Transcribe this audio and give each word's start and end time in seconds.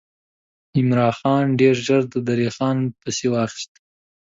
عمرا 0.77 1.09
خان 1.19 1.45
ډېر 1.59 1.75
ژر 1.85 2.01
د 2.13 2.15
دیر 2.27 2.41
خان 2.57 2.77
پسې 3.01 3.27
واخیست. 3.31 3.71